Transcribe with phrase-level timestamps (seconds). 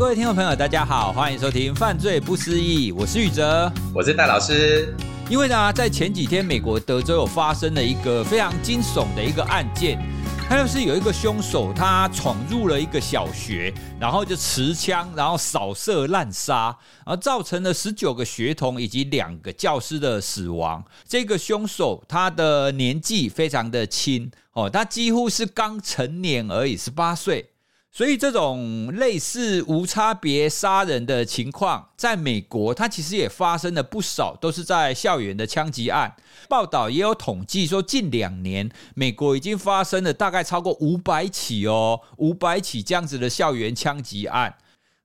[0.00, 4.96] 各位听众朋友，大家好，欢迎收听《犯罪不思议》，我是宇哲，我是戴老师。
[5.28, 10.02] 因为呢，在前几天，美国德州有发生了一个非常惊悚的一个案件，
[10.48, 13.70] 他就是有一个凶手，他闯入了一个小学，
[14.00, 20.82] 然后就持枪，然后扫射滥杀，而造成了十九个学童以及两个教师的死亡。
[21.06, 27.50] 这个凶手他的年纪非常的轻哦，他几乎是刚成年而已，十八岁。
[27.92, 36.14] 所以这种类似无差别杀人的情况，在美国，它其实也发生了不少，都是在校园的枪击案。
[36.48, 44.54] 报道也有统计说，近两年美国已经发生了大概超过五百起哦，五百起这样子的校园枪击案。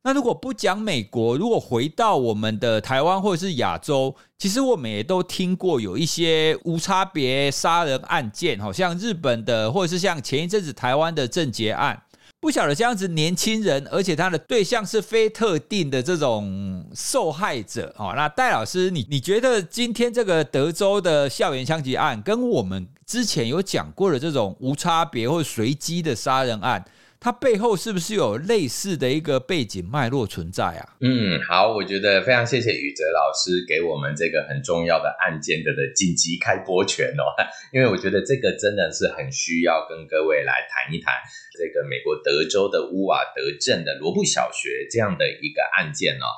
[0.04, 12.00] 那如果不讲美国，如果回到我们的台湾或者是亚洲，其实我们也都听过有一些无差别杀人案件，好像日本的，或者是像前一阵子台湾的政捷案。
[12.46, 18.14] 不晓得这样子年轻人，而且他的对象是非特定的这种受害者哦。
[18.16, 26.86] 那戴老师，你你觉得今天这个德州的校园枪击案，跟我们之前有讲过的这种无差别或随机的杀人案，
[27.26, 30.94] 它背后是不是有类似的一个背景脉络存在啊？
[31.02, 37.26] 嗯，好，我觉得非常谢谢宇哲老师给我们这个很重要的案件的的紧急开播权哦，
[37.74, 41.16] 因为我觉得这个真的是很需要跟各位来谈一谈
[41.58, 46.30] 这个美国德州的乌瓦德镇的罗布小学这样的一个案件哦。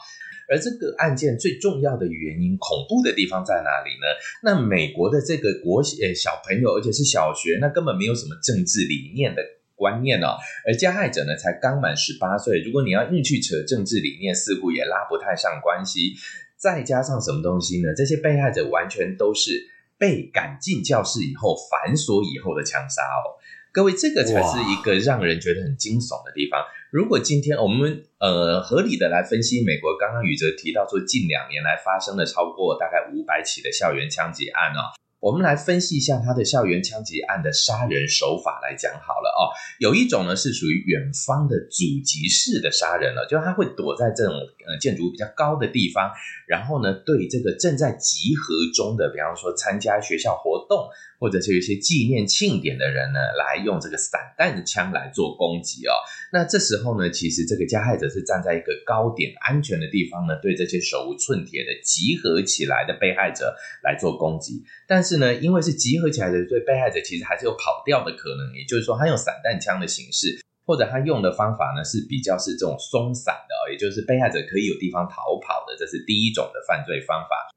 [0.47, 4.07] 而这个案件最重要的原因，恐怖的地方在哪里呢？
[4.41, 9.43] 那美国的这个国呃小朋友，而且是小学，那根本没有什么政治理念的。
[9.77, 16.15] 观念哦，而加害者呢才刚满十八岁，如果你要硬去扯政治理念，似乎也拉不太上关系。
[16.57, 17.93] 再加上什么东西呢？
[17.95, 23.37] 这些被害者完全都是被赶进教室以后反锁以后的枪杀哦。
[23.71, 26.65] 各位，这个才是一个让人觉得很惊悚的地方。
[26.89, 34.97] 如果今天我们呃合理的来分析美国，刚刚宇哲提到说，近两年来发生了超过大概五百起的校园枪击案哦。
[35.19, 39.49] 我们来分析一下他的校园枪击案的杀人手法来讲好了哦。
[39.79, 44.33] 有一种呢是属于远方的阻击式的杀人了，就是他会躲在这种
[44.67, 46.11] 呃建筑物比较高的地方，
[46.47, 50.87] 然后呢对这个正在集合中的，比方说参加学校活动。
[51.19, 55.93] 或者是有一些纪念庆典的人呢，来用这个散弹的枪来做攻击哦。
[56.31, 64.63] 那这时候呢，其实这个加害者是站在一个高点、安全的地方呢，对这些手无寸铁的集合起来的被害者来做攻击。
[64.87, 68.53] 但是呢，因为是集合起来的，所以被害者其实还是有跑掉的可能。
[68.53, 75.77] 也就是说，他用散弹枪的形式，或者他用的方法呢，是比较是这种松散的哦，也就是被害者可以有地方逃跑的。
[75.79, 77.47] 这是第一种的犯罪方法。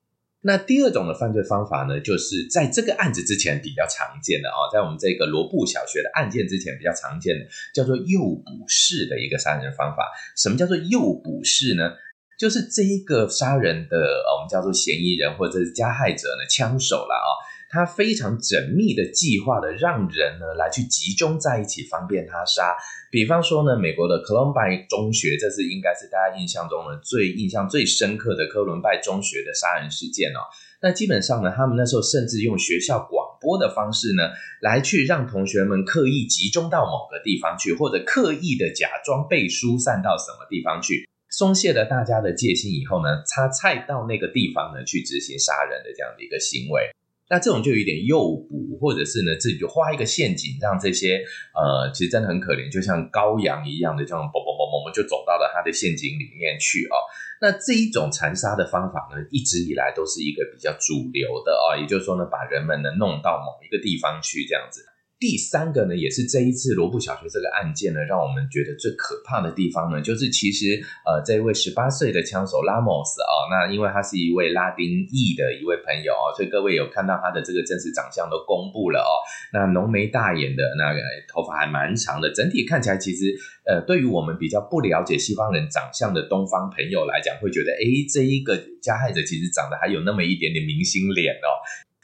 [0.42, 7.44] 那第二种的犯罪方法呢，就是在这个案子之前比较常见的哦，在我们这个罗布小学的案件之前比较常见的，
[7.74, 10.08] 叫做诱捕式的一个杀人方法。
[10.36, 11.92] 什么叫做诱捕式呢？
[12.40, 13.98] 就是这一个杀人的，
[14.34, 17.28] 我们叫做嫌疑人或者是加害者呢，枪手了啊。
[17.68, 22.74] 他非常缜密的计划的，让人呢来去集中在一起，方便他杀。
[23.10, 30.40] 比方说呢，美国的科伦拜中学，这是应该是大家印象中呢最印象最深刻的科伦拜中学的杀人事件哦。
[30.80, 34.30] 那基本上呢，他们那时候甚至用学校广播的方式呢，
[34.62, 41.06] 来去让同学们刻意集中到某个地方去，或者刻意的假装被疏散到什么地方去，
[41.40, 46.90] 松懈了大家的戒心以后呢，他再到那个地方呢去执行杀人的这样的一个行为。
[47.30, 51.24] 那这种就有点诱捕，或者是呢自己就画一个陷阱，让这些
[51.56, 56.94] 呃其实真的很可怜，就像羔羊一样的这种嘣嘣嘣嘣就走到了他的陷阱里面去哦。
[57.40, 64.84] 那这一种残杀的方法呢，一直以来都是一个比较主流的哦，也就是说呢，把人们呢弄到某一个地方去这样子。
[65.20, 79.12] 第三个呢，也是这一次罗布小学这个案件呢，让我们觉得最可怕的地方呢，就是其实呃，这位十八岁的枪手拉莫斯啊，那因为他是一位拉丁裔的一位朋友啊，所以各位有看到他的这个真实长相都公布了哦。
[79.52, 83.36] 那浓眉大眼的那个头发还蛮长的，整体看起来其实
[83.66, 91.60] 呃，对于我们比较不了解西方人长相的东方朋友来讲，会觉得诶，这一个加害者其实长得还有那么一点点明星脸哦。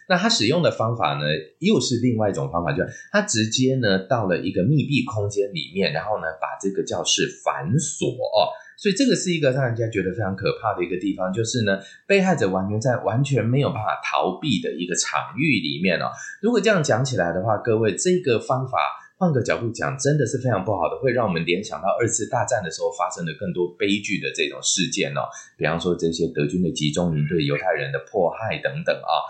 [0.09, 1.25] 那他使用的方法呢，
[1.59, 8.47] 又是另外一种方法，就是他直接呢到了一个密闭空间里面，然后呢把这个教室反锁哦，
[8.79, 16.07] 所以这个是一个让人家觉得非常可怕的一个地方，就是呢被害者完全在完全没有办法逃避的一个场域里面哦。
[16.41, 18.79] 如果这样讲起来的话，各位这个方法
[19.19, 25.27] 换个角度讲，真的是非常不好的，会让我们联想到二次大战的时候发生的更多悲剧的这种事件哦，
[25.59, 29.27] 比方说这些德军的集中营对犹太人的迫害等等啊。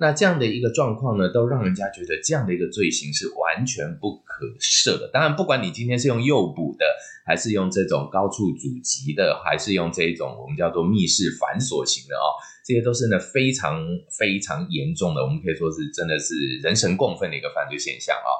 [0.00, 5.10] 那这样的一个状况呢，都让人家觉得这样的一个罪行是完全不可赦的。
[5.12, 6.86] 当然，不管你今天是用诱捕的，
[7.26, 12.32] 还是用这种高处阻击的，还是用这种我们叫做密室反锁型的哦，
[12.64, 13.86] 这些都是呢非常
[14.18, 18.30] 非常严重的，我们可以说是真的是人神共愤的一个犯罪现象啊。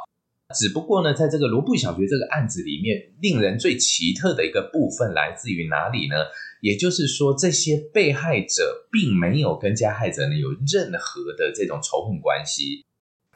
[0.54, 6.16] 只不过呢，在这个罗布小学这个案子里面，令人最奇特的一个部分来自于哪里呢？
[6.60, 12.84] 也就是说，这些被害者并没有跟加害者呢有任何的这种仇恨关系。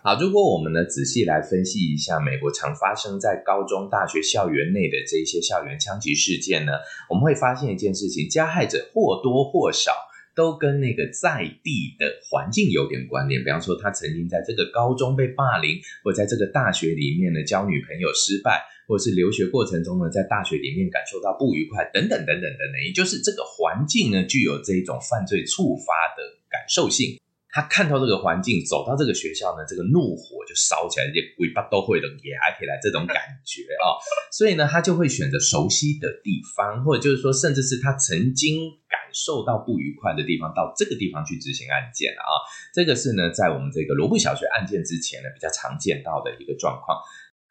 [0.03, 6.73] 好，如果我们呢仔细来分析一下美国常发生在高中、大学校园内的这些校园枪击事件呢，
[7.09, 9.93] 我们会发现一件事情：加害者或多或少。
[10.35, 27.19] 都跟那个在地的环境有点关联，比方说他曾经在这个高中被霸凌，或者在这个大学里面呢交女朋友失败，或者是留学过程中呢在大学里面感受到不愉快，等等等等等等，也就是这个环境呢具有这一种犯罪触发的感受性。
[27.55, 33.15] 他看到这个环境，走到这个学校呢，这个怒火就烧起来，这些尾巴都会的也还可以来这种感
[33.47, 33.95] 觉啊、
[34.33, 38.59] 所以呢，他就会选择熟悉的地方，或者就是说，甚至是他曾经
[38.91, 42.27] 感受到不愉快的地方，到这个地方去执行案件啊、
[42.75, 46.99] 这个是呢，在我们这个罗布小学案件之前呢，比较常见到的一个状况。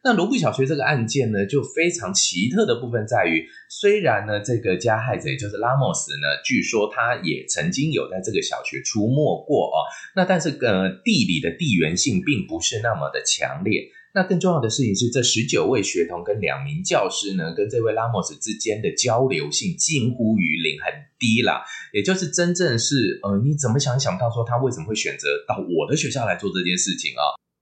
[0.06, 13.90] 那罗布小学这个案件呢，就非常奇特的部分在于，虽然呢，这个加害者也就是拉莫斯呢，据说他也曾经有在这个小学出没过哦，那但是呃，地理的地缘性并不是那么的强烈。
[14.14, 21.64] 那更重要的事情是，这十九位学童跟两名教师呢，跟这位拉莫斯之间的交流性近乎于零，很低啦。
[21.92, 27.34] 也就是真正是呃，你怎么想想到说他为什么会选择到我的学校来做这件事情啊？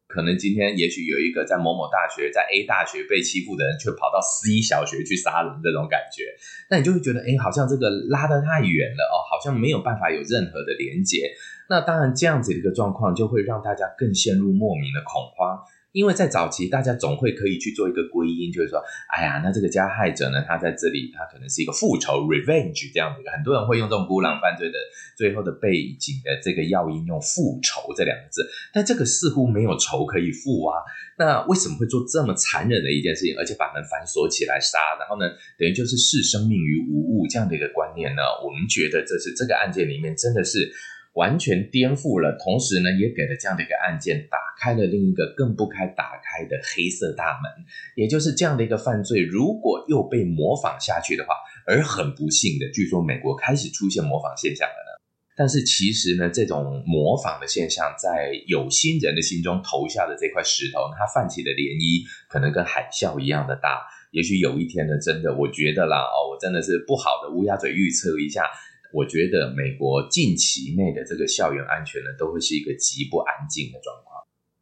[0.08, 6.24] 可能今天也许有一个在某某大学，在 A 大学被欺负的人，却跑到 C 小学去杀人这种感觉，
[6.70, 11.32] 那你就会觉得，哎，好像这个拉得太远了哦，好像没有办法有任何的连结。
[11.68, 15.60] 那当然，这样子的一个状况，就会让大家更陷入莫名的恐慌。
[15.95, 18.83] 因为在早期，大家总会可以去做一个归因，就是说，
[19.15, 23.24] 哎呀，那这个加害者呢，他在这里，他可能是一个复仇 （revenge） 这样子。
[23.31, 24.75] 很多人会用这种孤狼犯罪的
[25.15, 30.83] 最后的背景的这个要因用“复仇”这两个字，但这个似乎没有仇可以复啊。
[31.18, 35.00] 那为什么会做这么残忍的一件事情，而且把门反锁起来杀？
[35.00, 38.21] 然后呢，等于就是视生命于无物这样的一个观念呢？
[38.44, 40.69] 我们觉得这是这个案件里面真的是。
[41.15, 47.51] 完全颠覆了，同时呢，也给了这样的一个案件打开了另一个更不该打开的黑色大门。
[47.95, 51.33] 也就是这样的一个犯罪，如果又被模仿下去的话，
[51.65, 54.91] 而很不幸的，据说美国开始出现模仿现象了呢。
[55.38, 63.81] 但是其实呢，这种模仿的现象在有心人的心中投下的这块石头，它泛起的涟漪可能跟海啸一样的大。
[64.12, 68.44] 也许有一天呢，真的，我觉得啦，哦，我真的是不好的乌鸦嘴预测一下。
[68.95, 74.15] 我觉得美国近期内的这个校园安全呢，都会是一个极不安静的状况。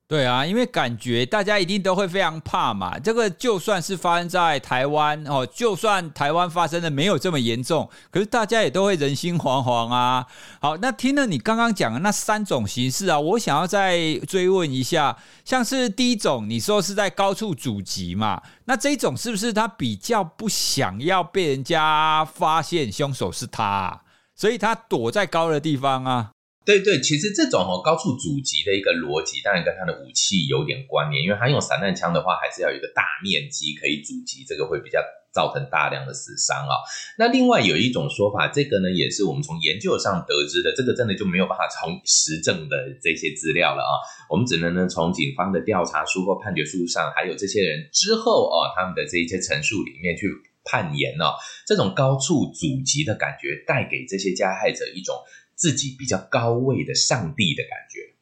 [0.05, 2.99] 对啊，因为感觉大家一定都会非常怕嘛。
[2.99, 10.27] 这个就算是发生在台湾哦，就算台湾发生的没有这么严重，可是大家也都会人心惶惶啊。
[10.59, 18.43] 好，那听了你刚刚讲的那三种形式啊，我想要再追问一下，像是第一种，你说是在高处阻击嘛？
[18.65, 24.02] 那这一种是不是他比较不想要被人家发现凶手是他啊？
[24.35, 26.31] 所以他躲在高的地方啊，
[26.65, 34.99] 对对，其实这种哦高处阻击的一个逻辑，当然跟他的武器有点关联，因为他用散弹枪的话，还是要有一个大面积可以阻击，这个会比较
[35.31, 36.73] 造成大量的死伤啊。
[37.17, 43.93] 那另外有一种说法，这个呢也是我们从研究上得知的，这个真的就没有办法从实证的这些资料了啊，
[44.29, 50.27] 我们只能呢从警方的调查书或判决书上，还有这些人之后哦他们的这一些陈述里面去。
[50.63, 55.15] 判言哦，这种高处阻击的感觉，带给这些加害者一种
[55.55, 58.15] 自己比较高位的上帝的感觉，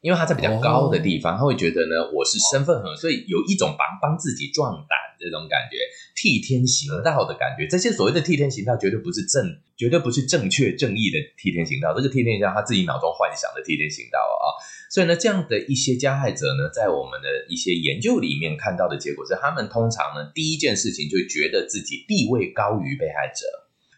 [0.00, 5.76] 因为他在比较高的地方，他会觉得呢，我是身份很，所以有一种帮帮自己壮胆这种感觉，
[6.14, 7.66] 替天行道的感觉。
[7.66, 14.44] 这些所谓的替天行道，绝对不是正，绝对不是正确正义的替天行道，这个替天行道他自己脑中幻想的替天行道啊。
[14.90, 23.46] 所以呢，这样的一些加害者呢，在我们的一些研究里面看到的结果是，他们通常呢，第一件事情就觉得自己地位高于被害者。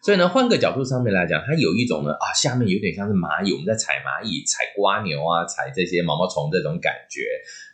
[0.04, 7.22] 所以呢，换个角度上面来讲，他有一种呢，啊，下面有点像是蚂蚁，我们在踩蚂蚁、踩蜗牛啊、踩这些毛毛虫这种感觉。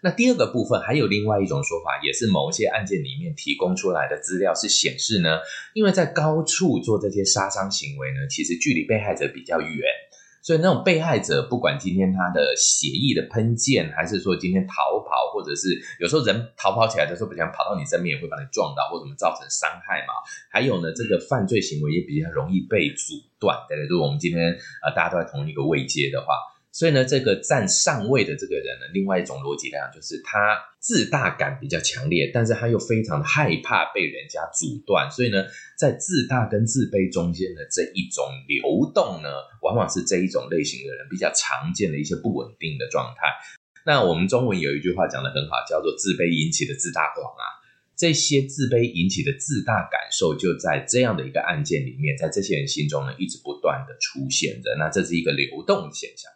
[0.03, 5.41] 那第二个部分还有另外一种说法，也是某一些案件里面提供出来的资料是显示呢，
[5.73, 9.83] 因为在高处做这些杀伤行为呢，其实距离被害者比较远。
[10.49, 20.15] 所以那种被害者，不管今天他的血液的喷溅，还是说今天逃跑，或者是有时候人逃跑起来的时候，不想跑到你身边，也会把你撞到，或怎么造成伤害嘛。
[20.51, 23.89] 还有呢，这个犯罪行为也比较容易被阻断，对不对？
[23.89, 26.33] 如果我们今天啊、大家都在同一个位阶的话。
[26.79, 35.43] 所以呢，这个占上位的这个人呢，另外一种逻辑来讲，就是他自大感比较强烈，但是他又非常的害怕被人家阻断，所以呢，
[35.77, 39.29] 在自大跟自卑中间的这一种流动呢，
[39.63, 43.27] 往往是这一种类型的人比较常见的一些不稳定的状态。
[43.85, 47.59] 那我们中文有一句话讲得很好，叫做“自卑引起的自大狂”啊。
[47.97, 54.77] 这些自卑引起的自大感受，就在这样的一个案件里面，在这些人心中呢，一直不断的出现着。
[54.79, 56.31] 那这是一个流动现象。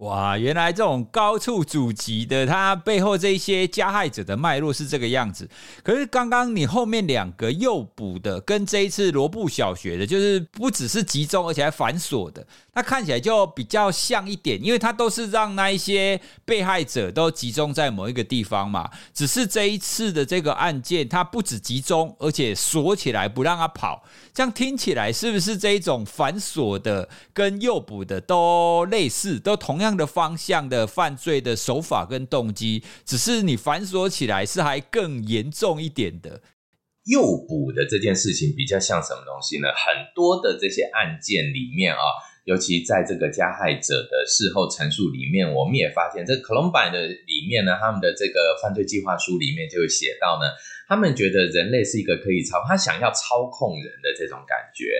[0.00, 5.48] 哇，原来这种高处阻击的，它背后这一些加害者的脉络是这个样子。
[5.82, 18.90] 可是刚刚你后面两个诱捕的，跟这一次罗布小学的，就是不只是集中，而且还反锁的，它看起来就比较像一点，因为它都是让那一些被害者都集中在某一个地方嘛。
[19.14, 24.04] 只是这一次的这个案件，它不止集中，而且锁起来不让他跑。
[24.34, 29.85] 这样听起来是不是这一种反锁的跟诱捕的都类似，都同样？
[29.86, 36.42] 这样的方向的犯罪的手法跟动机，只是你反锁起来是还更严重一点的。
[37.04, 39.68] 诱捕的这件事情比较像什么东西呢？
[39.68, 42.02] 很多的这些案件里面啊，
[42.46, 50.50] 尤其在这个加害者的事后陈述里面，我们也发现，这 Columbine 的里面呢，他们的这个犯罪计划书里面就会写到呢，
[50.88, 54.98] 他们觉得人类是一个可以操，他想要操控人的这种感觉。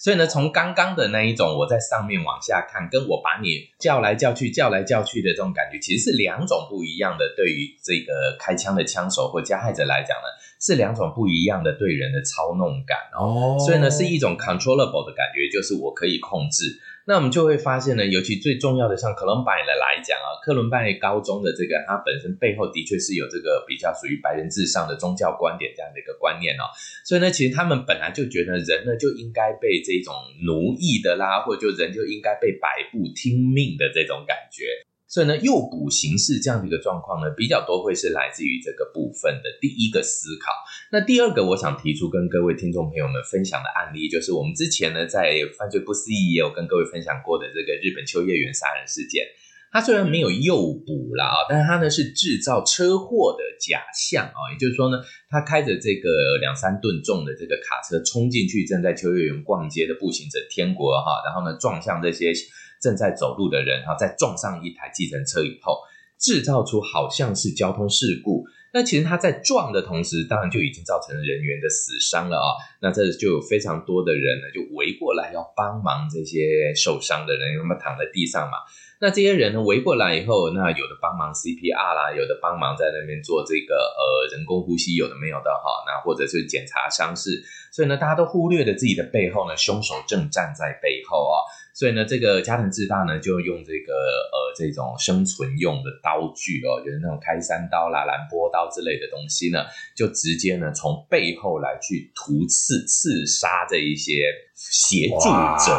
[0.00, 7.34] 所以呢，从刚刚的那一种我在上面往下看，跟我把你叫来叫去、叫来叫去的这种感觉，其实是两种不一样的。
[7.36, 10.24] 对于这个开枪的枪手或加害者来讲呢，
[10.58, 13.58] 是两种不一样的对人的操弄感哦。
[13.60, 16.80] 所以呢，是一种 controllable 的感觉，就是我可以控制。
[17.10, 26.70] 那我们就会发现呢，尤其最重要的，像克伦拜的来讲啊，克伦拜高中的这个，它本身背后的确是有这个比较属于白人至上的宗教观点这样的一个观念哦。
[27.04, 30.14] 所以呢，其实他们本来就觉得人呢就应该被这种
[30.46, 34.66] 奴役的啦，或者就人就应该被摆布听命的这种感觉。
[35.10, 40.52] 所以呢，诱捕形式这样的一个状况呢，比较多会是来自于这个部分的第一个思考。
[40.92, 49.26] 那第二个，我想提出跟各位听众朋友们分享的案例，就是我们之前呢在犯罪不思议也有跟各位分享过的这个日本秋叶原杀人事件。
[49.72, 50.54] 它虽然没有诱
[50.86, 62.32] 捕啦啊，但是它呢是制造车祸的假象啊，也就是说呢，他开着这个两三吨重的这个卡车冲进去正在秋叶原逛街的步行者天国哈，然后呢撞向这些。
[62.80, 65.80] 正在走路的人哈，再撞上一台计程车以后，
[66.18, 68.44] 制造出好像是交通事故。
[68.72, 72.54] 那其实他在撞的同时，当然就已经造成人员的死伤了啊。
[72.80, 78.58] 那这就有非常多的人呢，就围过来要帮忙这些受伤的人，他们躺在地上嘛。
[79.00, 85.82] 那这些人呢围过来以后，那有的帮忙 CPR 啦，有的帮忙在那边做这个呃人工呼吸，有的没有的哈。
[85.88, 91.42] 那或者是检查伤势，所以呢，大家都忽略了自己的背后呢，凶手正站在背后啊。
[91.80, 99.64] 所以呢，这个加藤智大呢，就用这个呃这种生存用的刀具哦，就是那种开山刀啦、兰波刀之类的东西呢，
[99.96, 105.24] 就直接呢从背后来去屠刺刺杀这一些协助
[105.64, 105.72] 者。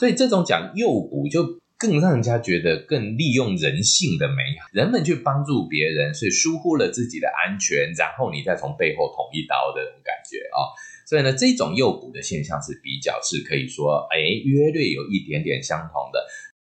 [0.00, 1.44] 所以这种讲诱捕，就
[1.76, 10.56] 更让人家觉得更利用人性的美好，人们去帮助别人，所以疏忽了自己的安全，然后你再从背后捅一刀的感觉啊。
[10.56, 10.72] 哦
[11.12, 16.24] 所以呢，这种诱捕的现象是比较是可以说，哎，约略有一点点相同的。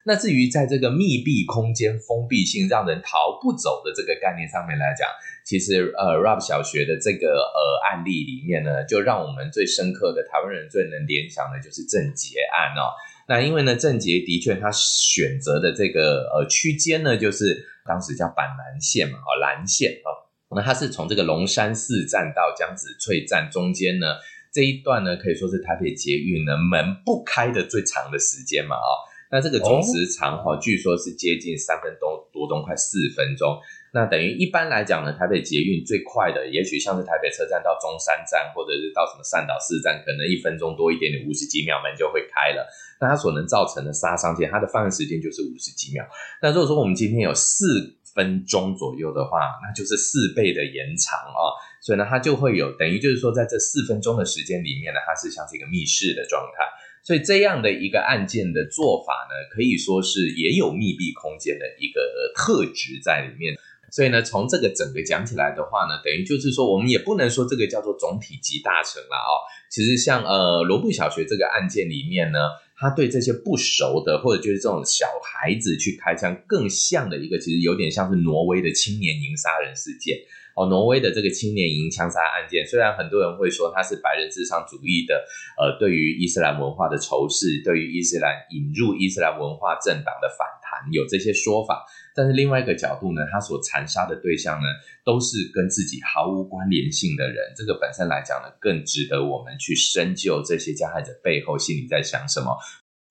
[0.07, 5.07] 那至于在这个密闭空间、封闭性、让人逃不走的这个概念上面来讲，
[5.45, 12.97] 其实呃，Rob 小学的这个呃案例里面呢，就让我们最深刻的台湾人最能联想的就是郑捷案哦。
[13.29, 20.32] 那因为呢，郑捷的确他选择的这个呃区间呢，就是当时叫板南线嘛，哦，蓝线哦。
[20.55, 24.07] 那它是从这个龙山寺站到江子翠站中间呢，
[24.53, 28.91] 这一段呢，可以说是台北捷运呢门不开的最长的时间嘛，哦，
[29.31, 33.59] 那这个总时长哈，据说是接近三分多多钟，快四分钟。
[33.95, 42.67] 那等于一般来讲呢，台北捷运最快的，也许像是台北车站到中山站，或者是到什么善导寺站，可能一分钟多一点点，五十几秒门就会开了。
[42.99, 46.09] 那它所能造成的杀伤，其实它的犯案时间就是五十几秒。
[46.41, 56.65] 那如果说我们今天有四分钟左右的话，那就是四倍的延长啊，所以呢，它就会有等于就是说，在这四分钟的时间里面呢，它是像是一个密室的状态，
[57.03, 62.01] 所以这样的一个案件的做法呢，可以说是也有密闭空间的一个
[62.35, 63.57] 特质在里面。
[63.91, 69.33] 所以呢，从这个整个讲起来的话呢，等于就是说，我们也不能说这个叫做总体集大成了哦。
[69.71, 72.39] 其实像呃罗布小学这个案件里面呢。
[72.83, 80.19] 他对这些不熟的，或者就是这种小孩子去开枪，更像的一个，其实有点像是挪威的青年营杀人事件
[80.57, 80.67] 哦。
[80.67, 85.15] 挪威的这个青年营枪杀案件，虽然很多人会说它是白人至上主义的，
[85.57, 91.87] 呃，对于伊斯兰文化的仇视，对于伊斯兰引入伊斯兰文化政党的反弹有这些说法。
[92.15, 94.67] 但是另外一个角度呢，他所残杀的对象呢，
[95.05, 97.53] 都是跟自己毫无关联性的人。
[97.57, 102.57] 这个本身来讲呢，更值得我们去深究这些加害者背后心里在想什么。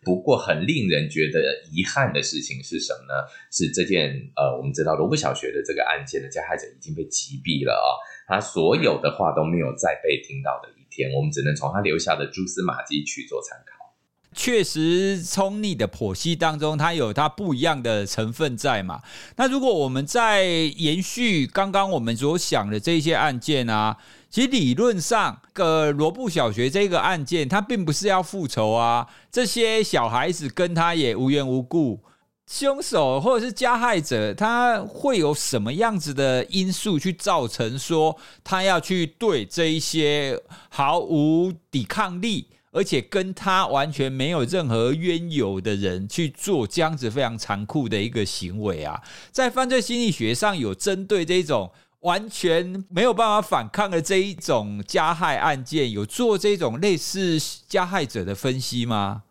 [0.03, 1.39] 不过，很令人觉得
[1.72, 3.13] 遗憾的事情是什么呢？
[3.51, 7.89] 是这件呃，我们知道罗布小学的这个案件的加害者已经被击毙了啊、
[8.27, 13.81] 他所有的话都没有再被听到的一天，我们只能从他留下的蛛丝马迹去做参考。
[14.34, 19.02] 确实，从你的剖析当中，它有它不一样的成分在嘛。
[19.36, 23.98] 那如果我们再延续刚刚我们所想的这些案件啊，
[24.30, 29.06] 其实理论上，个罗布小学这个案件，它并不是要复仇啊。
[29.30, 32.00] 这些小孩子跟他也无缘无故，
[32.48, 42.48] 凶手或者是加害者，他会有什么样子的因素去造成说他要去对这一些毫无抵抗力？
[42.72, 49.01] 而且跟他完全没有任何冤由的人去做这样子非常残酷的一个行为啊，
[49.32, 57.38] 在犯罪心理学上有针对这种完全没有办法反抗的这一种加害案件，有做这种类似
[57.68, 59.24] 加害者的分析吗？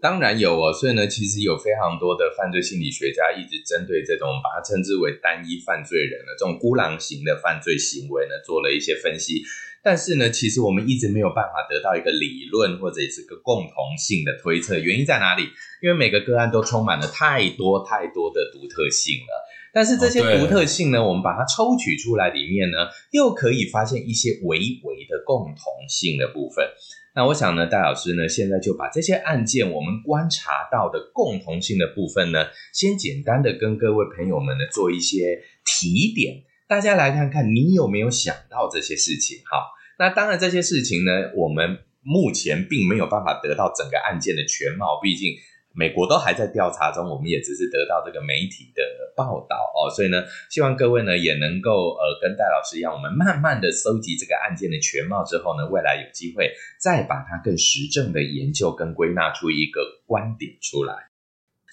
[0.00, 9.42] 当然有哦，所以呢，其实有非常多的犯罪心理学家一直针对这种把它称之为单一犯罪人的这种孤狼型的犯罪行为呢，做了一些分析。
[9.86, 14.76] 但是呢，其实我们一直没有办法得到一个理论或者是个共同性的推测。
[14.76, 15.44] 原因在哪里？
[15.80, 19.46] 因为每个个案都充满了太多太多的独特性了。
[19.72, 26.66] 但是这些独特性呢，我们把它抽取出来，里面呢，又可以发现一些微微的共同性的部分。
[27.14, 39.38] 那我想呢，戴老师呢，现在就把这些案件我们观察到的共同性的部分呢，先简单的跟各位朋友们呢做一些提点，大家来看看你有没有想到这些事情。
[39.44, 39.75] 好。
[39.98, 45.34] 那当然，这些事情呢，我们目前并没有办法得到整个案件的全貌，毕竟
[45.74, 48.82] 美国都还在调查中，我们也只是得到这个媒体的
[49.16, 49.88] 报道哦。
[49.90, 60.94] 所以呢，希望各位呢也能够呃跟戴老师一样，我们慢慢的搜集这个案件的全貌之后呢，未来有机会再把它更实证的研究跟归纳出一个观点出来。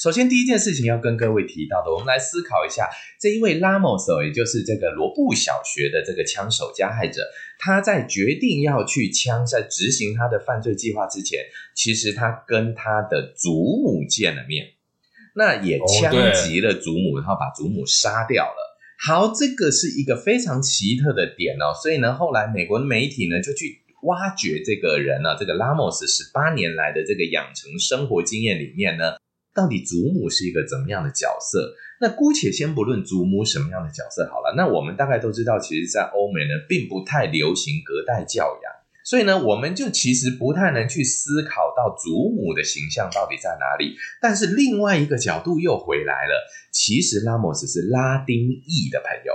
[0.04, 2.90] 首先，第一件事情要跟各位提到的，我们来思考一下，
[3.22, 7.22] 这一位拉莫斯，也就是这个罗布小学的这个枪手加害者，
[7.58, 14.74] 他在决定要去枪在执行他的犯罪计划之前，其实他跟他的祖母见了面，
[15.36, 18.78] 那也枪击了祖母，然后把祖母杀掉了。
[19.00, 29.14] 好，这个是一个非常奇特的点哦，所以呢，后来美国的媒体呢就去挖掘这个人呢，这个拉莫斯十八年来的这个养成生活经验里面呢。
[29.54, 31.76] 到底祖母是一个怎么样的角色？
[32.02, 34.54] 那姑且先不论祖母什么样的角色好了。
[34.58, 38.74] 那我们大概都知道，其实，在欧美呢，并不太流行隔代教养，
[39.06, 43.96] 所以呢，我们就其实不太能去思考到祖母的形象到底在哪里。
[44.20, 49.34] 但是另外一个角度又回来了，其实拉莫斯是拉丁裔的朋友。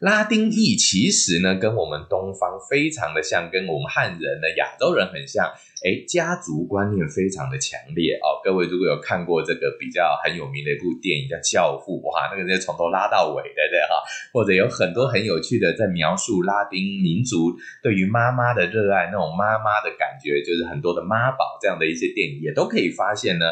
[0.00, 5.50] 拉丁裔其实呢，跟我们东方非常的像，跟我们汉人的亚洲人很像。
[5.86, 8.42] 哎，家族观念非常的强烈哦。
[8.42, 14.02] 各位如果有看过这个比较很有名的一部电影叫《教父》，哇，那个是从头拉到尾的，对哈。
[14.32, 23.46] 或者有很多很有趣的在描述拉丁民族对于妈妈的热爱，那种妈妈的感觉，就是很多的妈宝这样的一些电影，也都可以发现呢。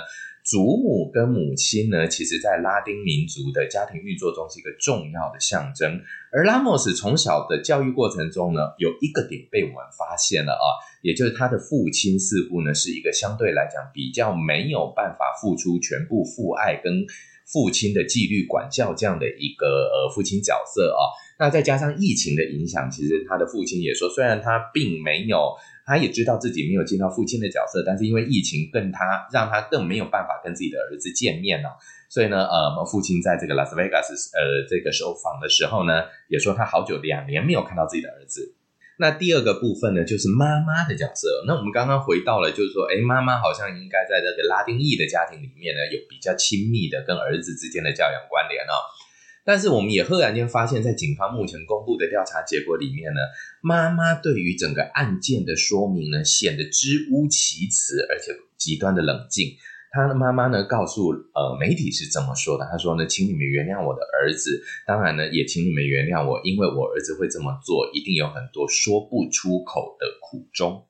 [0.44, 5.98] 祖母跟母亲呢，其实在拉丁民族的家庭运作中是一个重要的象征。
[6.30, 10.66] 而拉莫斯从小的教育过程中呢，有一个点被我们发现了啊，
[11.00, 17.06] 也就是他的父亲似乎呢是一个相对来讲比较没有办法付出全部父爱跟
[17.46, 21.08] 父亲的纪律管教这样的一个呃父亲角色啊。
[21.38, 25.54] 那再加上疫情的影响，其实他的父亲也说，虽然他并没有。
[25.86, 31.76] 他也知道自己没有尽到父亲的角色，但是因为疫情，更他让他更没有办法跟自己的儿子见面了。
[32.08, 38.54] 所以呢，呃，父亲在这个拉斯维加斯呃这个受访的时候呢，也说他好久两年没有看到自己的儿子。
[38.96, 41.26] 那第二个部分呢，就是妈妈的角色。
[41.48, 48.78] 那我们刚刚回到了，就是说，哎，妈妈好像应该在这个拉丁裔的家庭里面呢，有比较亲密的跟儿子之间的教养关联哦。
[49.44, 53.20] 但是我们也赫然间发现，在警方目前公布的调查结果里面呢，
[53.60, 59.54] 妈妈对于整个案件的说明呢，显得支吾其词，而且极端的冷静。
[59.90, 70.86] 他的妈妈呢，告诉呃媒体是这么说的：他说呢，请你们原谅我的儿子，当然呢，也请你们原谅我，因为我儿子会这么做，一定有很多说不出口的苦衷。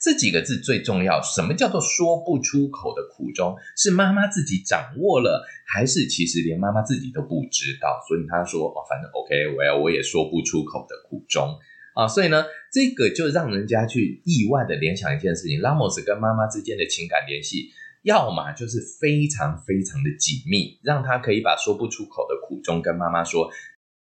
[0.00, 1.20] 这几个字最重要。
[1.22, 3.56] 什么叫做说不出口的苦衷？
[3.76, 8.00] 是妈妈自己掌握了，还是其实连妈妈自己都不知道？
[8.08, 11.58] 所以他说：“哦，反正 OK，我要我也说不出口的苦衷
[11.94, 17.70] 啊。”所以呢，这个就让人家去意外的联想一件事情：拉莫斯跟妈妈之间的情感联系，
[18.02, 23.50] 要么就是非常非常的紧密，让他可以把说不出口的苦衷跟妈妈说；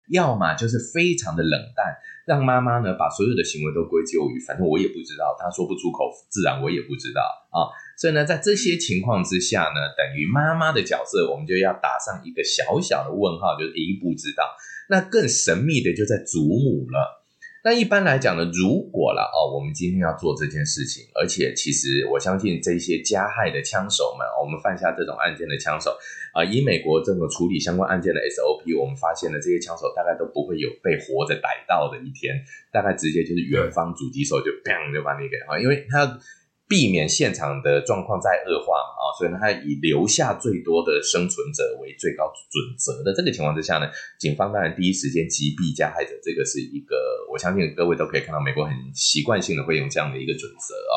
[0.09, 7.67] 要么就是非常的冷淡，让妈妈呢把所有的行为都归咎于，反正我也不知道，他说不出口，自然我也不知道啊。
[7.97, 14.43] 所以呢，在这些情况之下呢，等于妈妈的角色，我们就要打上一个小小的问号，就是一不知道。
[14.89, 17.26] 那更神秘的就在祖母了。
[17.63, 25.97] 那一般来讲呢，如果了哦，我们今天要做这件事情，而且其实我相信这些加害的枪手们，我们犯下这种案件的枪手
[26.33, 36.19] 啊，以美国这种处理相关案件的 SOP，我们发现了这些枪手大概都不会有被活着逮到的一天，大概直接就是远方狙击手就砰就把你给啊，因为他。
[36.67, 43.87] 避免现场的状况再恶化嘛，啊，所以呢，他以留下最多的生存者为最高准则的这个情况之下呢，
[44.19, 46.95] 警方当然第一时间击毙加害者，这个是一个
[47.31, 50.95] 我相信各位都可以看到，美国很习惯性的会用这样的一个准则啊，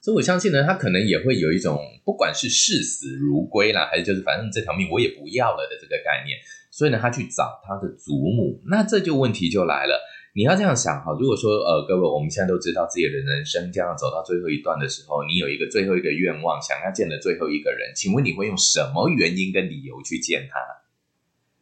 [0.00, 6.38] 所以我相信呢，他可能也会有一种不管是视死如归啦，还是就是反正这条命我也不要了的这个概念，
[6.70, 10.00] 所以呢，他去找他的祖母，那这就问题就来了。
[10.32, 20.58] 你要这样想哈，如果说呃，各位我们现在都知道自己的人生将要走到最后一段的时候，你有一个最后一个愿望，想要见的最后一个人，请问你会用什么原因跟理由去见他？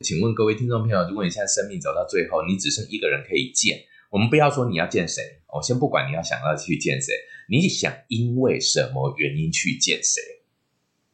[0.05, 7.15] 请问各位听众朋友，如果你现在生命走到最后，你只剩一个人可以见，我们不要说你要见谁，我先不管你要想要去见谁，
[7.49, 10.21] 你想因为什么原因去见谁，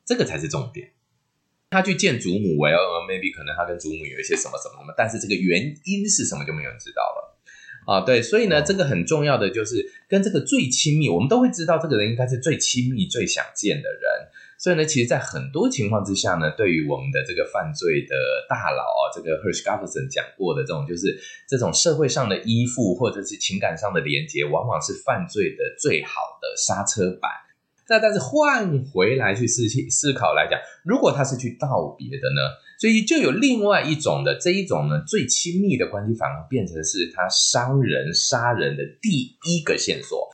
[0.05, 0.91] 这个才是重点。
[1.71, 7.34] 他去见祖母，well maybe 可能他跟祖母有一些什么什么什么，但是这个原因是什么就没有人知道了。
[7.87, 14.29] 啊，对，所以呢，这个很重要的就是跟这个最亲密，我们都会知道这个人应该是最亲密、最想见的人。
[14.57, 18.15] 所以呢，其实，在很多情况之下呢，对于我们的这个犯罪的
[18.49, 27.31] 大佬啊，这个 Hersh Gafferson 讲过的这种，就是这种社会上的依附或者是情感上的连接，往往是犯罪的最好的刹车板。
[27.87, 32.41] 再但是换回来去思思考来讲，如果他是去道别的呢？
[32.85, 40.29] 所以就有另外一种的这一种呢，最亲密的关系，反而变成是他伤人杀人的第一个线索。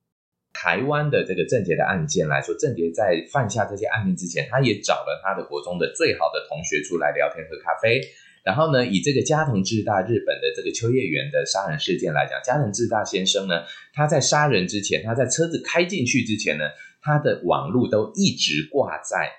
[0.53, 8.01] 台湾的这个郑捷的案件来说，郑捷在犯下这些案件之前，他也找了他的国中的最好的同学出来聊天喝咖啡。
[8.43, 13.63] 然后呢，以这个加藤智大日本的这个秋叶原的杀人事件来讲，加藤智大先生呢，
[13.95, 16.65] 他在杀人之前，他在车子开进去之前呢，
[17.01, 19.31] 他的网路都一直挂在。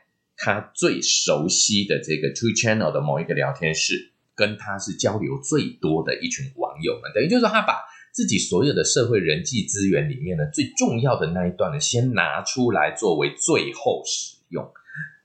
[0.43, 7.77] 他最熟悉的这个 two Channel 的某一个聊天室，跟他是交流最多的一群网友们，等于就是，他把
[8.11, 14.67] 自己所有的社会人际资源里面呢，最重要的那一段呢，先拿出来作为最后使用。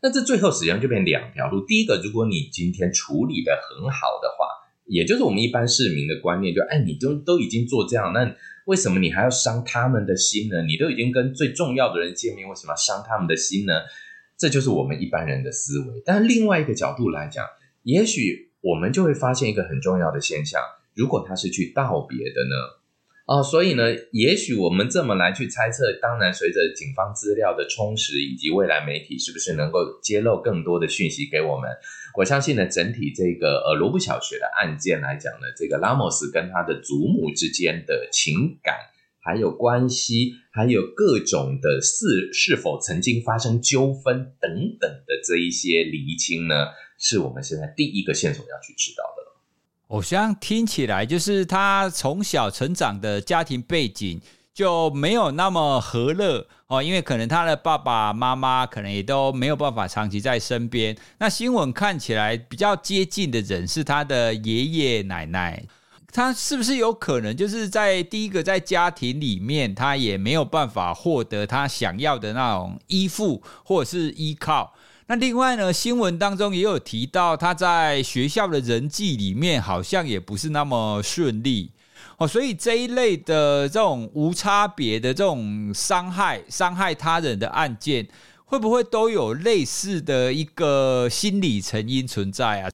[0.02, 1.64] 那这最后使用就变两条路。
[1.66, 4.46] 第一个，如果你今天处理得很好的话，
[4.85, 10.62] 也就是我们一般市民的观念，就哎，你都都已经做这样，那为什么你还要伤他们的心呢？
[10.62, 13.72] 你都已经跟最重要的人见面，为什么要伤他们的心呢？
[14.38, 17.46] 这就是我们一般人的思维，但另外一个角度来讲，
[17.83, 20.61] 也许我们就会发现一个很重要的现象：
[20.94, 22.57] 如果他是去道别的呢？
[23.27, 31.68] 哦，所以呢，也许我们这么来去猜测，当然随着警方资料的充实，以及未来媒体是不是能够揭露更多的讯息给我们，
[32.16, 38.77] 我相信呢，整体这个呃罗布小学的案件来讲呢，这个拉莫斯跟他的祖母之间的情感。
[39.27, 49.33] 还有关系，还有各种的是是否曾经发生纠纷等等的这一些厘清呢，是我们现在第一个线索要去知道的。
[49.89, 54.21] 我像听起来就是他从小成长的家庭背景
[54.55, 60.97] 就没有那么和乐哦，因为可能他的爸爸妈妈可能也都没有办法长期在身边。
[61.19, 65.65] 那新闻看起来比较接近的人是他的爷爷奶奶。
[66.16, 74.72] 他是不是有可能就是在第一个在家庭里面，他也没有办法获得他想要的那种依附或者是依靠？
[75.09, 81.70] 那另外呢，新闻当中也有提到他在学校的人际里面好像也不是那么顺利
[82.16, 88.09] 哦，所以这一类的这种无差别的这种伤害、伤害他人的案件，
[88.46, 92.70] 会不会都有类似的一个心理成因存在啊？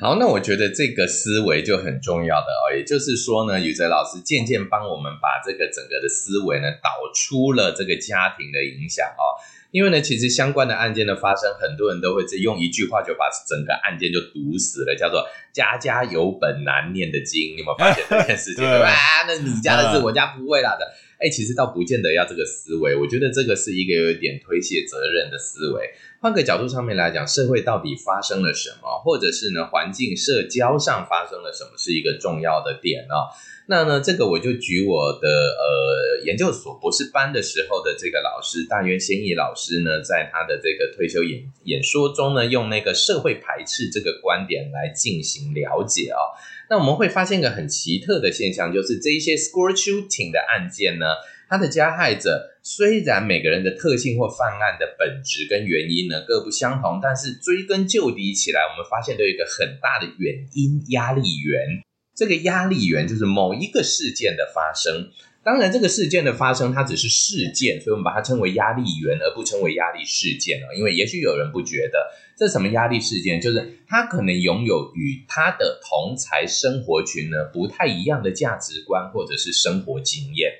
[0.00, 9.36] 好，那我觉得这个思维就很重要的哦，也就是说呢，宇哲老师渐渐帮我们把这个整个的思维呢导出了这个家庭的影响哦。
[9.72, 17.52] 因为呢，其实相关的案件的发生，很多人都会只用一句话就把整个案件就堵死了，叫做“家家有本难念的经”。
[17.54, 18.64] 你有没有发现这件事情？
[18.66, 18.90] 对吧？
[19.28, 20.90] 那你家的事，我家不会啦的。
[21.20, 25.90] 哎，其实倒不见得要这个思维，我觉得这个是一个有点推卸责任的思维。
[26.20, 33.32] 换个角度上面来讲，社会到底发生了什么，或者是呢，环境社交上发生了什么，是一个重要的点哦。
[33.68, 46.36] 那呢，这个我就举我的呃研究所博士班的时候的这个老师大渊先义老师呢，在他的这个退休演演说中呢，用那个社会排斥这个观点来进行了解哦。
[46.68, 51.06] 那我们会发现一个很奇特的现象，就是这一些 school shooting 的案件呢。
[51.50, 61.82] 他的加害者虽然每个人的特性或犯案的本质跟原因呢各不相同，但是追根究底起来，我们发现都有一个很大的原因压力源。
[62.14, 65.10] 这个压力源就是某一个事件的发生。
[65.42, 70.66] 当然，这个事件的发生它只是事件，所以我们把它称为压力源，而不称为压力事件哦。
[70.76, 80.52] 因为也许有人不觉得这什么压力事件，就是他可能拥有与他的同才生活群呢不太一样的价值观或者是生活经验。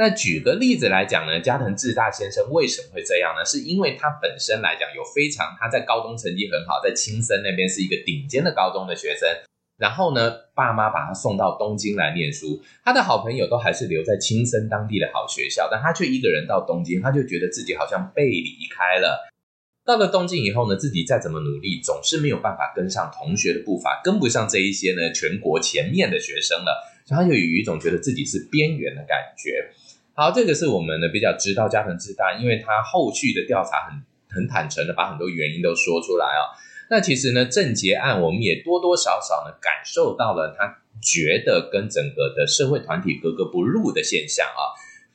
[0.00, 3.44] 那举个例子来讲呢，加藤智大先生为什么会这样呢？
[3.44, 9.28] 是因为他本身来讲有非常他在高中成绩很好，在青森那边是一个顶尖的高中的学生。
[9.76, 19.28] 然后呢，爸妈把他送到东京来念书，他的好朋友都还是留在青森当地的好学校，但他却一个人到东京，他就觉得自己好像被离开了。
[19.84, 29.70] 到了东京以后呢，自己再怎么努力，总是没有办法跟上同学的步伐，跟不上这一些呢全国前面的学生了，所以他就有一种觉得自己是边缘的感觉。
[30.14, 36.52] 好，这个是我们呢比较知道加藤智大，因为他后续的调查很很坦诚的把很多原因都说出来啊、哦。
[36.90, 44.74] 那其实呢，郑捷案我们也多多少少呢感受到了他觉得跟整个的社会团体格格不入的现象啊。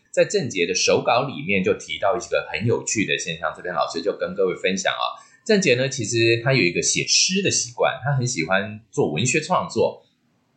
[0.09, 5.19] 在郑捷的手稿里面就提到一个很有趣的现象，这边老师就跟各位分享啊。
[5.45, 10.04] 郑捷呢，其实他有一个写诗的习惯，他很喜欢做文学创作。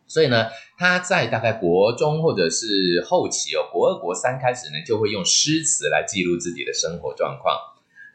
[0.09, 7.55] 所以呢，他在大概国中或者是后期哦，国二、国三开始呢，就会用诗词来记录自己的生活状况。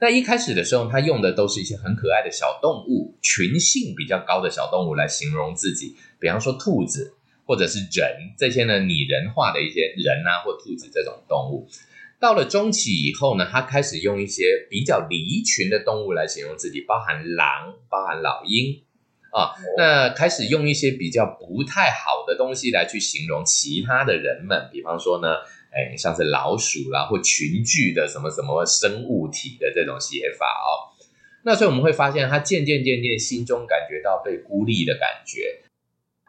[0.00, 7.14] 那一开始的时候，他用的都是一些很可爱的小动物，群性比较高的小动物来形容自己，比方说兔子
[7.46, 11.68] 或者是人这些呢拟人化的一些人啊或兔子这种动物。
[12.20, 18.82] 到了中期以后呢，他开始用一些比较离群的动物来形容自己，包含狼，包含老鹰。
[19.34, 25.28] 啊，那开始用一些比较不太好的东西来去形容其他的人们，比方说呢，
[25.72, 30.94] 哎，像是老鼠啦，或群聚的什么什么生物体的这种写法哦。
[31.42, 35.63] 那所以我们会发现，他渐渐渐渐心中感觉到被孤立的感觉。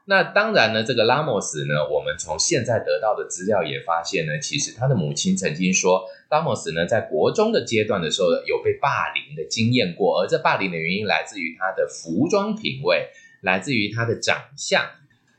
[0.08, 13.08] 那当然呢，这个拉莫斯呢，我们从现在得到的资料也发现呢，其实他的母亲曾经说，拉莫斯呢在国中的阶段的时候有被霸凌的经验过，而这霸凌的原因来自于他的服装品味，
[13.42, 14.86] 来自于他的长相，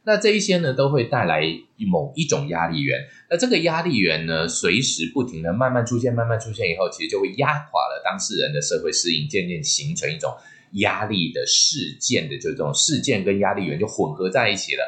[0.02, 1.42] 那这一些呢都会带来
[1.88, 10.36] 某一种压力源，那这个压力源呢随时不停的慢慢出现，慢慢出现以后，其实就会压垮了当事人的社会适应，渐渐形成一种。
[10.72, 14.84] 压力的事件的就这种事件跟压力源就混合在一起了。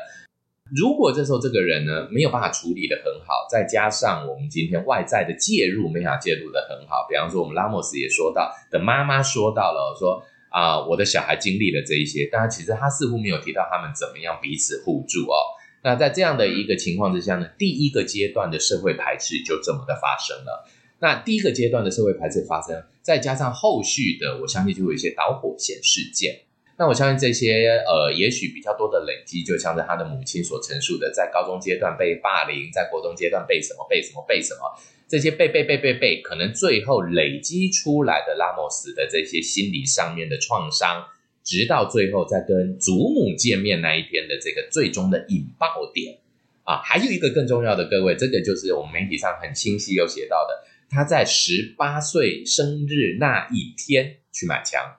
[0.77, 15.37] 如果这时候这个人呢没有办法处理得很好，再加上我们今天外在的介入没法介入得很好，比方说我们拉莫斯也说到的妈妈说到了说啊、我的小孩经历了这一些，但其实他似乎没有提到他们怎么样彼此互助哦。
[15.85, 20.67] 那在这样的一个情况之下呢，第一个阶段的社会排斥就这么的发生了。
[21.01, 26.41] 那第一个阶段的社会排斥发生，再加上后续的，我相信就会有一些导火线事件。
[26.77, 34.61] 那我相信这些呃，也许比较多的累积，就像是他的母亲所陈述的，在高中阶段被霸凌，在国中阶段被什么被什么被什么，
[35.09, 41.07] 这些被被被被被，可能最后累积出来的拉莫斯的这些心理上面的创伤，
[41.43, 46.19] 直到最后在跟祖母见面那一天的这个最终的引爆点
[46.65, 50.69] 啊，还有一个更重要的，各位，这个就是我们媒体上很清晰有写到的。
[50.91, 54.97] 他在十八岁生日那一天去买枪，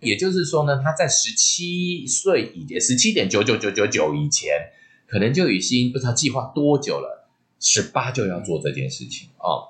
[0.00, 4.70] 也就是说呢，他在十七岁以前，十七点九九九九九以前，
[5.06, 9.66] 可能就已经不知道计划多久了，十八就要做这件事情哦。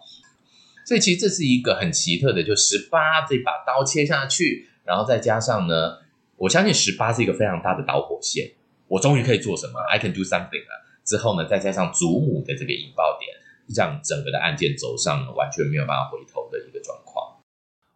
[0.85, 5.99] 所以其实这是一个很奇特的，就十八这把刀切下去，然后再加上呢，
[6.37, 8.53] 我相信十八是一个非常大的导火线，
[8.89, 10.87] 我终于可以做什么，I can do something 了。
[11.05, 13.46] 之后呢，再加上祖母的这个引爆点。
[13.75, 17.37] 让整个的案件走上完全没有办法回头的一个状况。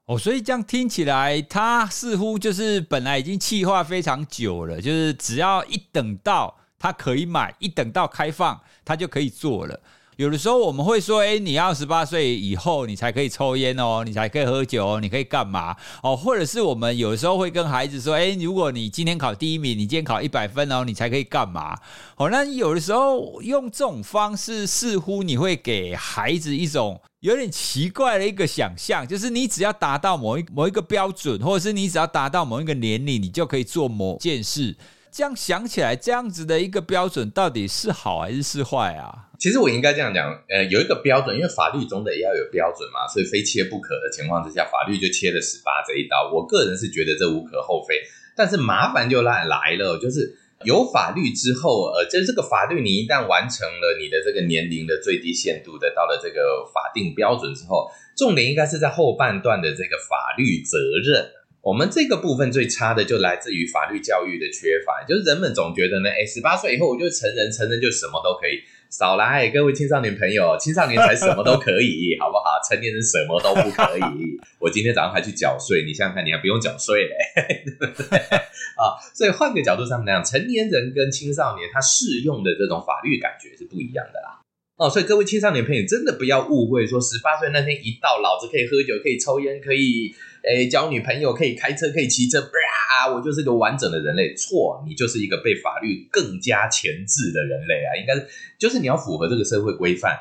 [0.06, 9.80] 哦，所以这样听起来，他似乎就是本来已经气化非常久了，就是只要一等到他可以买，一等到开放，他就可以做了。
[10.20, 16.14] 有的时候我们会说，诶，你要十八岁以后你才可以抽烟哦，你才可以喝酒哦，你可以干嘛哦？
[16.14, 21.74] 或者是我们有的时候会跟孩子说，诶，如果你今天考第一名，你今天考一百分哦，你才可以干嘛？
[22.16, 34.76] 哦，那有的时候用这种方式，似乎你会给孩子一种有点奇怪的一个想象，就是你只要达到某一某一个标准，或者是你只要达到某一个年龄，你就可以做某件事。
[35.10, 39.30] 这样想起来，这样子的一个标准到底是好还是是坏啊？
[39.38, 46.30] 其实我应该这样讲，呃，有一个标准，因为法律总得要有标准嘛，所以非切不可的情况之下，法律就切了十八这一刀。
[46.32, 47.94] 我个人是觉得这无可厚非，
[48.36, 50.36] 但是麻烦就来来了，就是。
[50.62, 61.30] 有法律之后，呃，就是这个法律，你一旦完成了你的这个年龄的最低限度的，到了这个法定标准之后，重点应该是在后半段的这个法律责任。
[61.62, 68.62] 我们这个部分最差的就来自于法律教育的缺乏，就是人们总觉得呢，哎，十八岁以后我就成人，成人就什么都可以。
[68.90, 72.58] 少来，各位青少年朋友，青少年才什么都可以，好不好？
[72.66, 74.40] 成年人什么都不可以。
[74.58, 78.18] 我今天早上还去缴税，你想想看，你还不用缴税嘞， 对不对？
[78.18, 84.40] 啊，所以换个角度上来讲，成年人跟青少年他适用的这种法律感觉是不一样的啦。
[84.76, 90.14] 哦，所以各位青少年朋友真的不要误会，说十八岁那天一到，老子可以喝酒，可以抽烟，可以。
[90.42, 94.34] 诶，交女朋友可以开车，可以骑车，啊，我就是个完整的人类。
[94.34, 97.96] 错，你就是一个被法律更加钳制的人类啊！
[97.96, 98.26] 应该是，
[98.58, 100.18] 就是你要符合这个社会规范。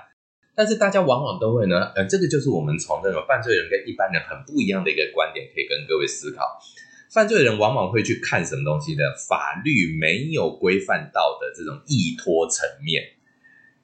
[0.55, 6.59] 但是大家往往都会呢，呃，这个就是我们从这种犯罪人跟一般人很不一样的一个观点，可以跟各位思考。
[7.11, 9.01] 犯罪人往往会去看什么东西呢？
[9.27, 13.03] 法律没有规范到的这种依托层面。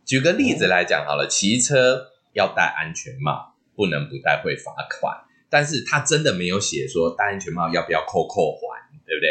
[0.05, 5.24] 举个例子来讲好了，骑车要戴安全帽，不能不戴会罚款。
[5.49, 9.29] 但是他真的没有写说戴安全帽要不要扣扣环，对不对？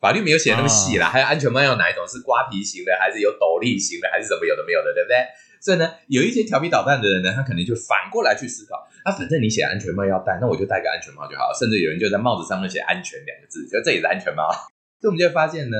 [0.00, 1.06] 法律没有写那么细啦。
[1.06, 2.06] 哦、还有安全帽要哪一种？
[2.08, 5.16] 是瓜皮型的，还是有斗笠型的，还是什么有的没有的，对不对？
[5.60, 8.74] 所以呢，有一些调皮捣蛋的人呢，他可能就反过来去思考：
[9.04, 11.54] 啊，反正你写安全帽要戴，那我就戴个安全帽就好。
[11.54, 14.50] 甚至有人就在帽子上面写“安全”两个字，就这也是安全帽。
[14.98, 15.76] 所以我们就会发现呢，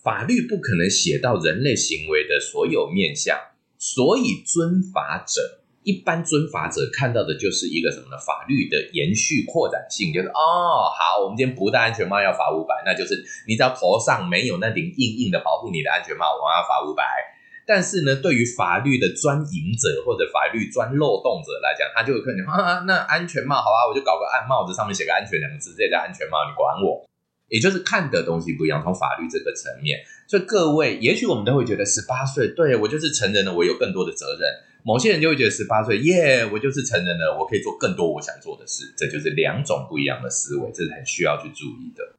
[0.00, 3.36] 法律不可能写到人类行为的所有面向，
[3.76, 5.63] 所以遵法者。
[5.84, 8.16] 一般遵法者看到的就是一个什么呢？
[8.16, 17.04] 法律的延续扩展性，就是哦，好，我们今天不戴安全帽要罚五百，那就是你只要头上没有那顶硬硬的保护你的安全帽，我要罚五百。
[17.66, 27.04] 但是呢，对于法律的钻营者或者法律钻漏洞者来讲，他就会可能啊，那安全帽好啊，我就搞个暗帽子上面写个安全两个字，这叫安全帽，你管我？
[27.48, 34.48] 也就是看的东西不一样，从法律这个层面，所以各位，也许我们都会觉得十八岁，对，我就是成人了，我有更多的责任。
[34.86, 38.92] 某些人就会觉得十八岁，耶，我就是成人了，我可以做更多我想做的事。
[38.96, 42.13] 这就是两种不一样的思维，这是很需要去注意的。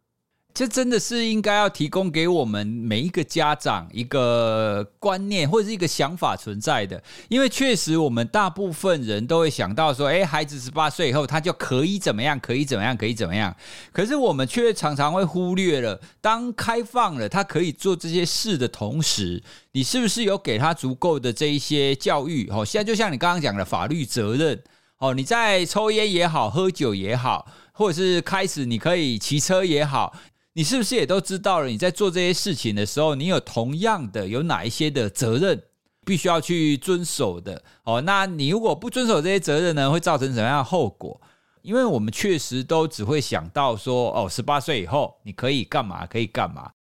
[0.56, 13.54] 这真的是应该要提供给我们每一个家长一个观念或者是一个想法存在的，因为确实我们大部分人都会想到说，诶，孩子十八岁以后他就可以怎么样，可以怎么样，可以怎么样。
[13.92, 22.50] 可是我们却常常会忽略了，当开放了他可以做这些事的同时，你是不是有给他足够的这一些教育？
[22.50, 24.64] 哦，现在就像你刚刚讲的法律责任，
[25.00, 30.14] 哦，你在抽烟也好，喝酒也好，或者是开始你可以骑车也好。
[30.58, 31.68] 你是不是也都知道了？
[31.68, 35.62] 你在做这些事情的时候，你有同样的有哪一些的责任
[36.06, 37.62] 必须要去遵守的？
[37.84, 41.20] 哦，那你如果不遵守这些责任呢，会造成什么样的后果？
[41.62, 46.08] 因为我们确实都只会想到说，哦，十八岁以后你可以干嘛？
[46.08, 46.72] 可以干嘛？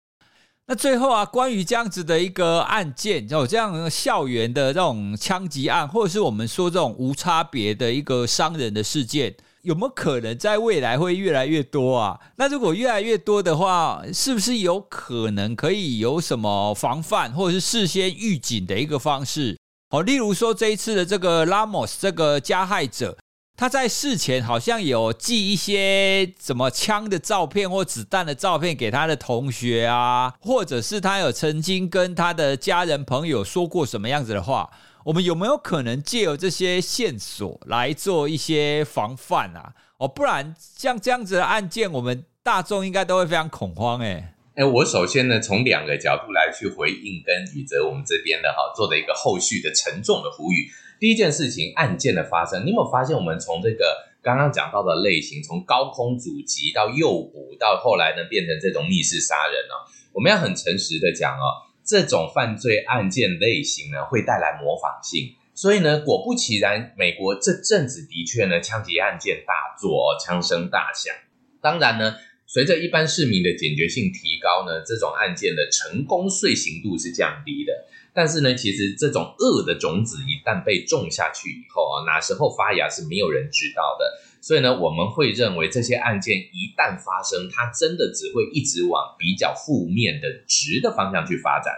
[0.68, 9.36] 那最后啊，关于这样子的一个案件，有这样校园的这种枪击案，或者是我们说这种无差别的一个伤人的事件。
[9.66, 12.20] 有没有可能在未来会越来越多啊？
[12.38, 19.58] 那如果越来越多的话，是不是有可能可以有什么防范或者是事先预警的一个方式？
[19.90, 23.18] 哦，例如说这一次的这个拉莫斯这个加害者，
[23.58, 34.70] 他在事前好像有寄一些什么枪的照片或子弹的照片给他的同学啊，或者是他有曾经跟他的家人朋友说过什么样子的话？
[35.06, 39.76] 我们有没有可能借由这些线索来做一些防范啊？
[40.00, 44.34] 哦，不然像这样子的案件，我们大众应该都会非常恐慌哎。
[44.56, 50.66] 哎，我首先呢，从两个角度来去回应跟宇哲我们这边的哈做的一个后续的沉重的呼吁。
[51.00, 59.76] 第一件事情，案件的发生，你有没有发现，我们从这个刚刚讲到的类型，从高空阻击到诱捕，到后来呢变成这种密室杀人呢？
[60.14, 61.62] 我们要很诚实的讲哦。
[61.86, 71.14] 这种犯罪案件类型呢，会带来模仿性，所以呢，果不其然，美国这阵子的确呢，枪击案件大作，哦枪声大响。
[71.62, 72.16] 当然呢，
[72.48, 77.72] 随着一般市民的警觉性提高呢，这种案件的成功遂行度是降低的。
[78.14, 84.20] 但是呢，其实这种恶的种子一旦被种下去以后啊，哪时候发芽是没有人知道的。
[84.46, 91.74] 所以呢，我们会认为这些案件一旦发生，它真的只会一直往比较负面的值的方向去发展。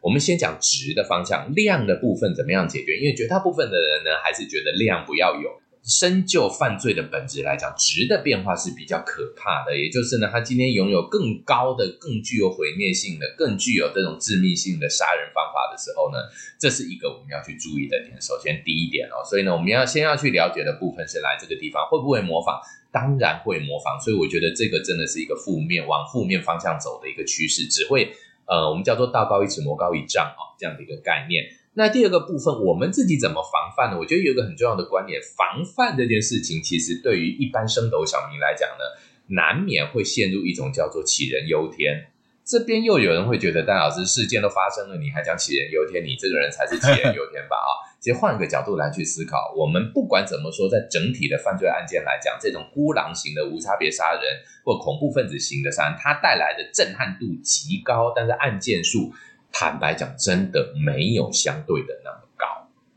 [0.00, 2.96] 我们先讲直的方向，量的部分怎么样解决？
[2.98, 5.50] 因为绝大部分的人呢，还是觉得量不要有。
[5.84, 9.76] 深究犯罪的本质来讲，值的变化是比较可怕的。
[9.76, 16.18] 也就是呢，他今天拥有更高的、更具有毁灭性的、更具有这种致命性的杀人方法的时候呢，
[16.56, 18.16] 这是一个我们要去注意的点。
[18.22, 22.60] 首先第一点哦，所以呢，我们要先要去了解的部分是来这个地方会不会模仿？
[22.92, 23.98] 当然会模仿。
[24.00, 28.14] 所以我觉得这个真的是一个负面往负面方向走的一个趋势，只会
[28.46, 31.42] 呃，我们叫做道高一尺，魔高一丈啊，这样的一个概念。
[31.74, 33.98] 那第二个部分，我们自己怎么防范呢？
[33.98, 38.84] 我觉得有一个很重要的观点，防范这件事情，其实对于一般升斗小民来讲呢，
[39.28, 42.08] 难免会陷入一种叫做杞人忧天。
[42.44, 46.04] 这边又有人会觉得，戴老师，事件都发生了，你还讲杞人忧天？
[46.04, 47.56] 你这个人才是杞人忧天吧？
[47.56, 47.70] 啊，
[48.02, 54.22] 其实换个角度来去思考，我们不管怎么说，在整体的犯罪案件来讲，这种孤狼型的无差别杀人
[54.62, 59.14] 或恐怖分子型的杀人，它带来的震撼度极高，但是案件数。
[59.52, 62.46] 坦白讲，真的没有相对的那么高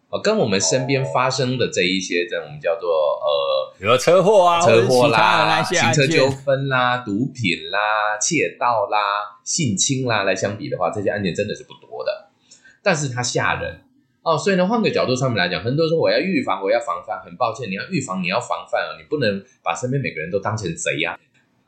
[0.09, 12.29] 啊，跟我们身边发生的这一些，这种叫做呃，比如车祸啊、车祸啦、行车纠纷啦、毒品啦、窃盗啦、性侵啦来相比的话，这些案件真的是不多的。
[12.81, 13.81] 但是它吓人
[14.21, 17.21] 哦，所以呢，换个角度上面来讲，很多人说我要预防，我要防范。
[17.23, 21.15] 很抱歉，你要预防，你要防范啊，你不能把身边每个人都当成贼呀。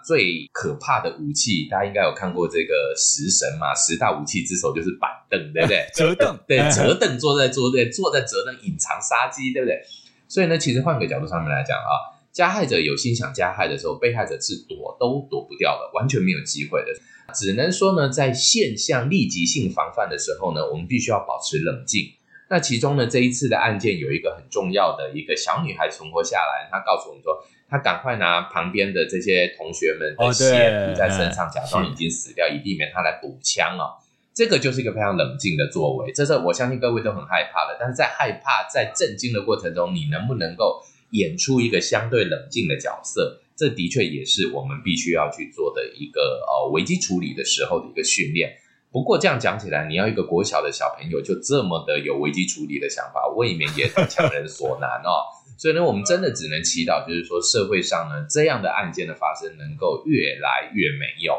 [0.08, 3.76] 最可怕的武器，大家应该有看过这个食神嘛？
[3.76, 5.86] 十大武器之首就是板凳，对不对？
[5.94, 9.82] 折凳，对，折凳坐在桌对，坐在折凳隐藏杀机，对不对？
[10.30, 11.92] 所以呢，其实换个角度上面来讲啊，
[12.32, 16.88] 加害者有心想加害的时候，被害者是躲都躲不掉的，完全没有机会的。
[17.36, 22.14] 只能说呢，在现象立即性防范的时候呢，我们必须要保持冷静。
[22.50, 27.44] 那其中呢，这一次的案件有一个很重要的一个小女孩存活下来，她告诉我们说。
[27.70, 34.00] 他赶快拿旁边的这些同学们的血涂在身上，假装已经死掉，以避免他来补枪哦。
[34.34, 37.76] 这个就是一个非常冷静的作为，这是我相信各位都很害怕的。
[37.80, 43.42] 但是在害怕、在震惊的过程中，你能不能够演出一个相对冷静的角色？
[43.58, 48.56] 这的确也是我们必须要去做的一个呃危机处理的时候的一个训练。
[48.92, 55.26] 不过这样讲起来，你要一个国小的小朋友就这么的有危机处理的想法，未免也很强人所难哦。
[55.58, 61.34] 所以呢，我们真的只能祈祷，就是说社会上呢，这样的案件的发生能够越来越没有。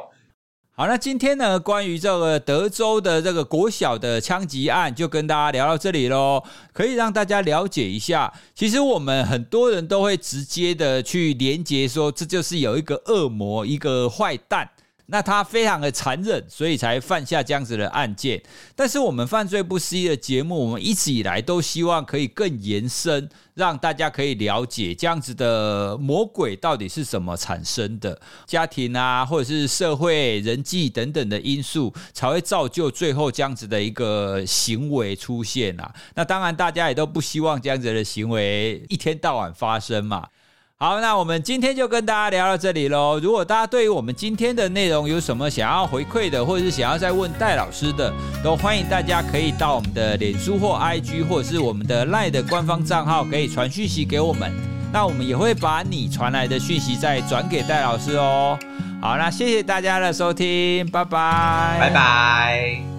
[0.75, 6.45] 好，那今天呢，关于这个德州的这个国小的枪击案，就跟大家聊到这里喽。
[6.73, 14.71] 可以让大家了解一下，其实我们很多人都会直接的去连结说，这就是有一个恶魔，一个坏蛋。
[15.11, 18.43] 那他非常的残忍，所以才犯下这样子的案件。
[18.77, 35.91] 但是我们犯罪不思议的节目，我们一直以来都希望可以更延伸，让大家可以了解这样子的魔鬼到底是怎么产生的，家庭啊，或者是社会、人际等等的因素，才会造就最后这样子的一个行为出现啊。
[36.17, 40.29] 那当然，大家也都不希望这样子的行为一天到晚发生嘛。
[40.81, 43.19] 好，那我们今天就跟大家聊到这里喽。
[43.21, 48.13] 如果大家对于我们今天的内容有什么想要回馈的，或者是想要再问戴老师的，
[48.45, 54.53] 都欢迎大家可以到我们的脸书或 IG，或者是我们的 LINE 的官方账号，可以传讯息给我们。
[54.93, 58.57] 那我们也会把你传来的讯息再转给戴老师哦。
[59.03, 62.98] 好，那谢谢大家的收听，拜拜，拜拜。